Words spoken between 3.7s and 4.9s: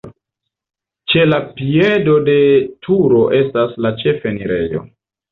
la ĉefenirejo.